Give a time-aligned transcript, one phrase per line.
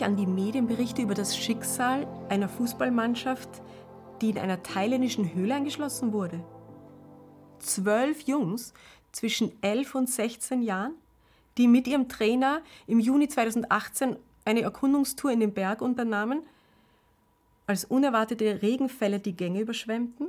[0.00, 3.48] mich an die Medienberichte über das Schicksal einer Fußballmannschaft,
[4.20, 6.42] die in einer thailändischen Höhle eingeschlossen wurde.
[7.58, 8.72] Zwölf Jungs
[9.12, 10.94] zwischen 11 und 16 Jahren,
[11.58, 16.42] die mit ihrem Trainer im Juni 2018 eine Erkundungstour in den Berg unternahmen,
[17.66, 20.28] als unerwartete Regenfälle die Gänge überschwemmten.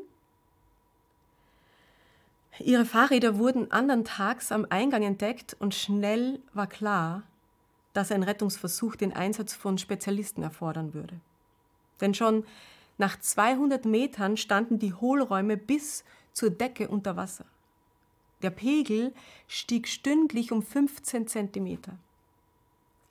[2.59, 7.23] Ihre Fahrräder wurden andern Tags am Eingang entdeckt und schnell war klar,
[7.93, 11.19] dass ein Rettungsversuch den Einsatz von Spezialisten erfordern würde.
[11.99, 12.45] Denn schon
[12.97, 16.03] nach 200 Metern standen die Hohlräume bis
[16.33, 17.45] zur Decke unter Wasser.
[18.41, 19.13] Der Pegel
[19.47, 21.93] stieg stündlich um 15 Zentimeter.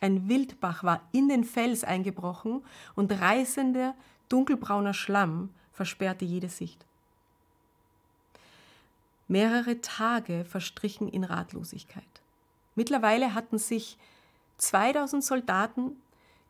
[0.01, 2.63] Ein Wildbach war in den Fels eingebrochen
[2.95, 3.95] und reißender,
[4.29, 6.85] dunkelbrauner Schlamm versperrte jede Sicht.
[9.29, 12.05] Mehrere Tage verstrichen in Ratlosigkeit.
[12.75, 13.97] Mittlerweile hatten sich
[14.61, 15.97] 2000 Soldaten,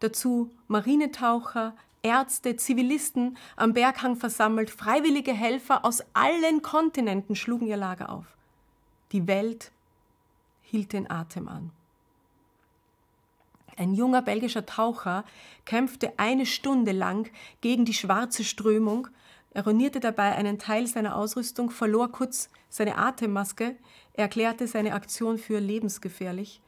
[0.00, 8.11] dazu Marinetaucher, Ärzte, Zivilisten am Berghang versammelt, freiwillige Helfer aus allen Kontinenten schlugen ihr Lager
[8.11, 8.25] auf.
[9.12, 9.70] Die Welt
[10.62, 11.70] hielt den Atem an.
[13.77, 15.24] Ein junger belgischer Taucher
[15.64, 17.30] kämpfte eine Stunde lang
[17.61, 19.08] gegen die schwarze Strömung,
[19.52, 23.77] eronierte dabei einen Teil seiner Ausrüstung, verlor kurz seine Atemmaske,
[24.12, 26.61] erklärte seine Aktion für lebensgefährlich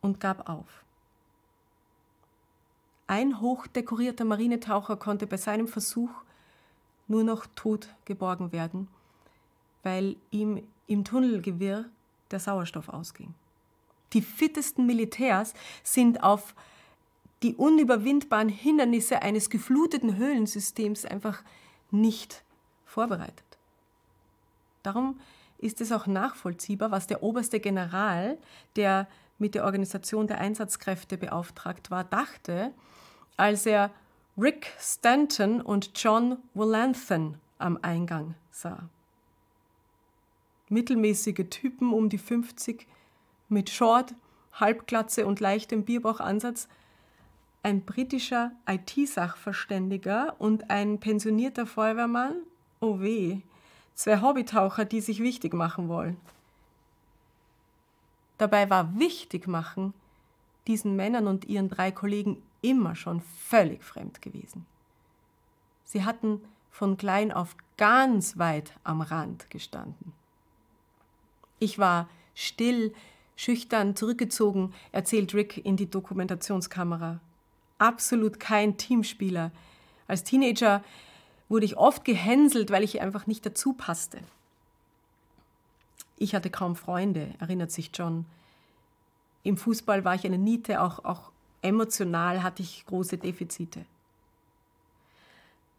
[0.00, 0.84] und gab auf.
[3.06, 6.10] Ein hochdekorierter Marinetaucher konnte bei seinem Versuch
[7.06, 8.88] nur noch tot geborgen werden,
[9.82, 11.86] weil ihm im Tunnelgewirr
[12.30, 13.34] der Sauerstoff ausging.
[14.12, 16.54] Die fittesten Militärs sind auf
[17.42, 21.42] die unüberwindbaren Hindernisse eines gefluteten Höhlensystems einfach
[21.90, 22.42] nicht
[22.84, 23.44] vorbereitet.
[24.82, 25.20] Darum
[25.58, 28.38] ist es auch nachvollziehbar, was der oberste General,
[28.76, 29.08] der
[29.38, 32.72] mit der Organisation der Einsatzkräfte beauftragt war, dachte,
[33.36, 33.90] als er
[34.36, 38.88] Rick Stanton und John Wolanthan am Eingang sah.
[40.68, 42.86] Mittelmäßige Typen um die 50
[43.48, 44.14] mit Short,
[44.52, 46.68] Halbglatze und leichtem Bierbauchansatz,
[47.62, 52.36] ein britischer IT-Sachverständiger und ein pensionierter Feuerwehrmann?
[52.80, 53.40] Oh weh,
[53.94, 56.16] zwei Hobbytaucher, die sich wichtig machen wollen.
[58.38, 59.92] Dabei war wichtig machen
[60.68, 64.66] diesen Männern und ihren drei Kollegen immer schon völlig fremd gewesen.
[65.84, 70.12] Sie hatten von klein auf ganz weit am Rand gestanden.
[71.58, 72.92] Ich war still,
[73.34, 77.20] schüchtern, zurückgezogen, erzählt Rick in die Dokumentationskamera.
[77.78, 79.50] Absolut kein Teamspieler.
[80.06, 80.84] Als Teenager
[81.48, 84.18] wurde ich oft gehänselt, weil ich einfach nicht dazu passte.
[86.20, 88.26] Ich hatte kaum Freunde, erinnert sich John.
[89.44, 91.30] Im Fußball war ich eine Niete, auch, auch
[91.62, 93.86] emotional hatte ich große Defizite.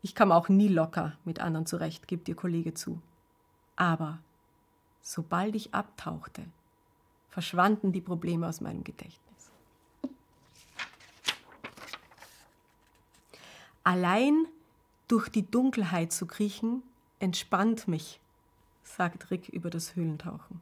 [0.01, 3.01] Ich kam auch nie locker mit anderen zurecht, gibt Ihr Kollege zu.
[3.75, 4.19] Aber
[5.01, 6.45] sobald ich abtauchte,
[7.29, 9.19] verschwanden die Probleme aus meinem Gedächtnis.
[13.83, 14.45] Allein
[15.09, 16.81] durch die Dunkelheit zu kriechen,
[17.19, 18.21] entspannt mich,
[18.95, 20.61] sagt Rick über das Höhlentauchen.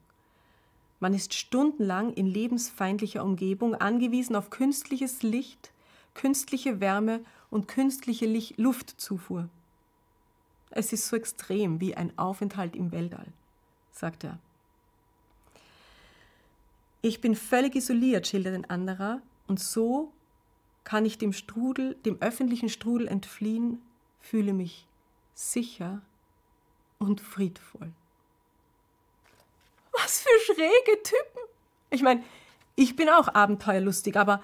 [1.00, 5.72] Man ist stundenlang in lebensfeindlicher Umgebung angewiesen auf künstliches Licht,
[6.14, 8.28] künstliche Wärme und künstliche
[8.58, 9.48] Luftzufuhr.
[10.72, 13.28] Es ist so extrem wie ein Aufenthalt im Weltall,
[13.92, 14.40] sagt er.
[17.02, 20.12] Ich bin völlig isoliert, schildert ein anderer, und so
[20.84, 23.82] kann ich dem Strudel, dem öffentlichen Strudel entfliehen,
[24.20, 24.88] fühle mich
[25.34, 26.02] sicher
[26.98, 27.92] und friedvoll.
[30.08, 31.42] Was für schräge Typen.
[31.90, 32.24] Ich meine,
[32.78, 34.42] ich bin auch abenteuerlustig, aber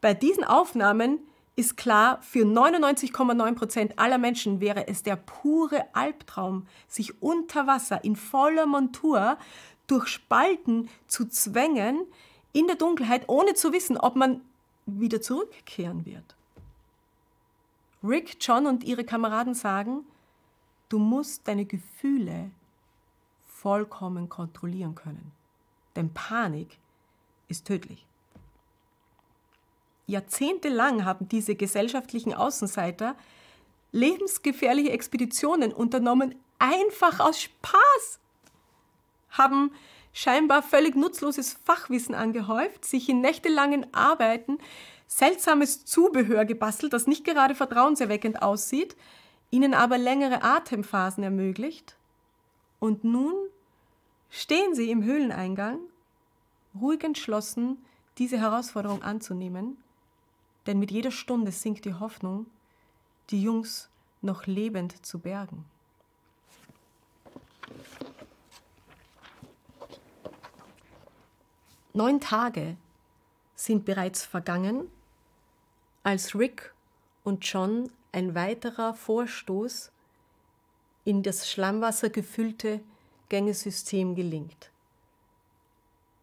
[0.00, 1.20] bei diesen Aufnahmen
[1.54, 8.02] ist klar, für 99,9 Prozent aller Menschen wäre es der pure Albtraum, sich unter Wasser
[8.02, 9.38] in voller Montur
[9.86, 12.06] durch Spalten zu zwängen,
[12.52, 14.40] in der Dunkelheit, ohne zu wissen, ob man
[14.84, 16.34] wieder zurückkehren wird.
[18.02, 20.04] Rick, John und ihre Kameraden sagen,
[20.88, 22.50] du musst deine Gefühle
[23.64, 25.32] vollkommen kontrollieren können.
[25.96, 26.78] Denn Panik
[27.48, 28.04] ist tödlich.
[30.06, 33.16] Jahrzehntelang haben diese gesellschaftlichen Außenseiter
[33.90, 38.20] lebensgefährliche Expeditionen unternommen, einfach aus Spaß,
[39.30, 39.72] haben
[40.12, 44.58] scheinbar völlig nutzloses Fachwissen angehäuft, sich in nächtelangen Arbeiten
[45.06, 48.94] seltsames Zubehör gebastelt, das nicht gerade vertrauenserweckend aussieht,
[49.50, 51.96] ihnen aber längere Atemphasen ermöglicht.
[52.84, 53.32] Und nun
[54.28, 55.78] stehen sie im Höhleneingang,
[56.78, 57.82] ruhig entschlossen,
[58.18, 59.78] diese Herausforderung anzunehmen,
[60.66, 62.44] denn mit jeder Stunde sinkt die Hoffnung,
[63.30, 63.88] die Jungs
[64.20, 65.64] noch lebend zu bergen.
[71.94, 72.76] Neun Tage
[73.54, 74.90] sind bereits vergangen,
[76.02, 76.74] als Rick
[77.22, 79.90] und John ein weiterer Vorstoß
[81.04, 82.80] in das Schlammwasser gefüllte
[83.28, 84.70] Gängesystem gelingt.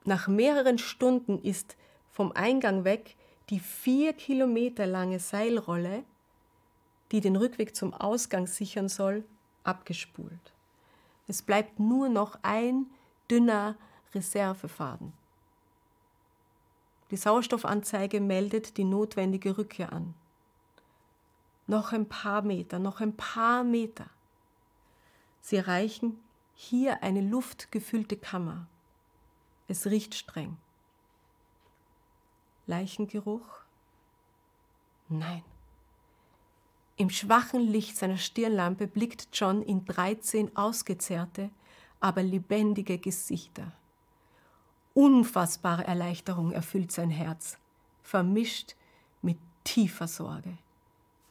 [0.04, 1.78] Nach mehreren Stunden ist
[2.10, 3.16] vom Eingang weg
[3.50, 6.04] die vier Kilometer lange Seilrolle,
[7.12, 9.24] die den Rückweg zum Ausgang sichern soll,
[9.64, 10.54] abgespult.
[11.28, 12.88] Es bleibt nur noch ein
[13.30, 13.76] dünner
[14.14, 15.14] Reservefaden.
[17.12, 20.14] Die Sauerstoffanzeige meldet die notwendige Rückkehr an.
[21.68, 24.06] Noch ein paar Meter, noch ein paar Meter.
[25.42, 26.20] Sie erreichen
[26.54, 28.68] hier eine luftgefüllte Kammer.
[29.68, 30.58] Es riecht streng.
[32.68, 33.48] Leichengeruch?
[35.10, 35.44] Nein.
[36.98, 41.50] Im schwachen Licht seiner Stirnlampe blickt John in 13 ausgezerrte,
[42.00, 43.72] aber lebendige Gesichter.
[44.94, 47.58] Unfassbare Erleichterung erfüllt sein Herz,
[48.04, 48.76] vermischt
[49.22, 50.58] mit tiefer Sorge.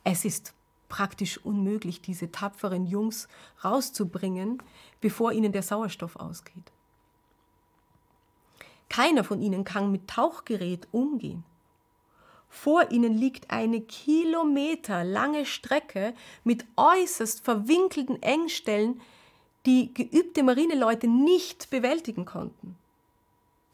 [0.02, 0.54] Es ist
[0.90, 3.28] praktisch unmöglich, diese tapferen Jungs
[3.64, 4.62] rauszubringen,
[5.00, 6.72] bevor ihnen der Sauerstoff ausgeht.
[8.90, 11.44] Keiner von ihnen kann mit Tauchgerät umgehen.
[12.50, 19.00] Vor ihnen liegt eine kilometerlange Strecke mit äußerst verwinkelten Engstellen,
[19.66, 22.76] die geübte Marineleute nicht bewältigen konnten.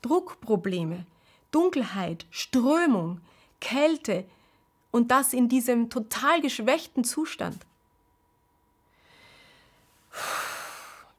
[0.03, 1.07] Druckprobleme,
[1.51, 3.23] Dunkelheit, Strömung,
[3.61, 4.27] Kälte
[4.97, 7.59] und das in diesem total geschwächten Zustand.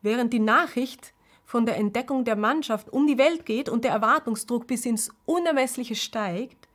[0.02, 1.14] Während die Nachricht
[1.46, 5.94] von der Entdeckung der Mannschaft um die Welt geht und der Erwartungsdruck bis ins Unermessliche
[5.94, 6.68] steigt,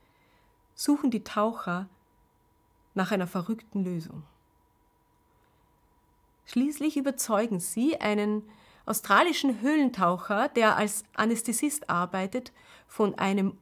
[0.75, 1.89] suchen die Taucher
[2.93, 4.23] nach einer verrückten Lösung.
[6.45, 8.43] Schließlich überzeugen sie einen
[8.85, 12.53] australischen Höhlentaucher, der als Anästhesist arbeitet,
[12.87, 13.57] von einem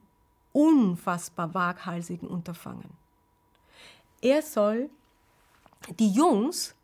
[0.52, 3.02] unfassbar waghalsigen Unterfangen.
[4.22, 4.88] Er soll
[5.98, 6.74] die Jungs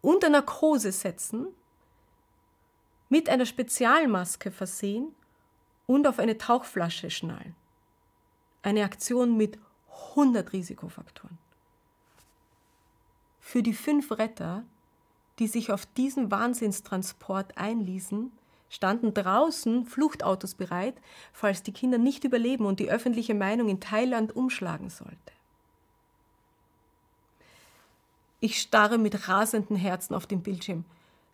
[0.00, 1.48] unter Narkose setzen,
[3.10, 5.14] mit einer Spezialmaske versehen
[5.86, 7.54] und auf eine Tauchflasche schnallen.
[8.62, 9.58] Eine Aktion mit
[10.12, 11.36] 100 Risikofaktoren.
[13.40, 14.64] Für die fünf Retter
[15.40, 18.30] die sich auf diesen Wahnsinnstransport einließen,
[18.68, 20.94] standen draußen Fluchtautos bereit,
[21.32, 25.32] falls die Kinder nicht überleben und die öffentliche Meinung in Thailand umschlagen sollte.
[28.40, 30.84] Ich starre mit rasendem Herzen auf den Bildschirm.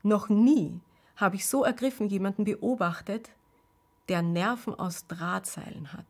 [0.02, 0.80] Noch nie
[1.16, 3.30] habe ich so ergriffen jemanden beobachtet,
[4.08, 6.06] der Nerven aus Drahtseilen hat.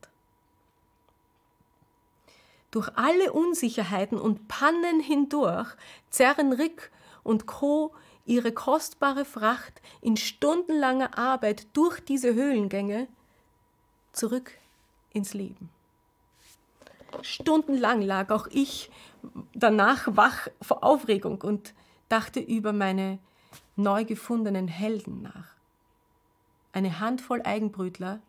[2.71, 5.75] Durch alle Unsicherheiten und Pannen hindurch
[6.11, 6.91] zerren Rick
[7.23, 7.95] und Co.
[8.25, 13.09] ihre kostbare Fracht in stundenlanger Arbeit durch diese Höhlengänge
[14.13, 14.53] zurück
[15.13, 15.71] ins Leben.
[17.23, 18.91] Stundenlang lag auch ich
[19.55, 21.75] danach wach vor Aufregung und
[22.09, 23.19] dachte über meine
[23.77, 25.55] neu gefundenen Helden nach.
[26.73, 28.21] Eine Handvoll Eigenbrötler,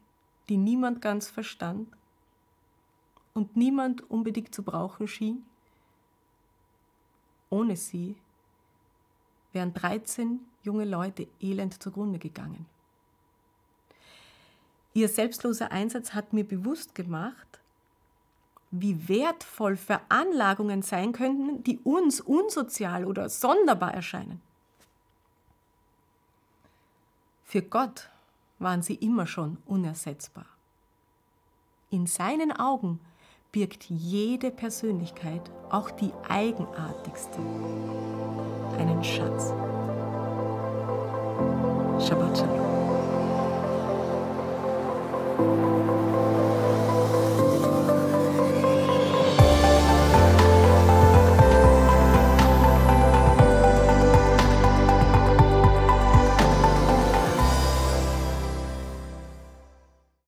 [0.49, 1.89] die niemand ganz verstand
[3.33, 5.45] und niemand unbedingt zu brauchen schien.
[7.49, 8.15] Ohne sie
[9.53, 12.65] wären 13 junge Leute elend zugrunde gegangen.
[14.93, 17.59] Ihr selbstloser Einsatz hat mir bewusst gemacht,
[18.71, 24.41] wie wertvoll Veranlagungen sein könnten, die uns unsozial oder sonderbar erscheinen.
[27.45, 28.09] Für Gott
[28.59, 30.45] waren sie immer schon unersetzbar.
[31.89, 32.99] In seinen Augen
[33.53, 37.39] birgt jede Persönlichkeit, auch die eigenartigste,
[38.77, 39.53] einen Schatz.
[42.05, 42.66] Shabbat Shalom.